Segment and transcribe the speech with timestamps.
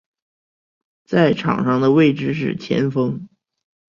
[1.05, 3.29] 在场上的位置是前锋。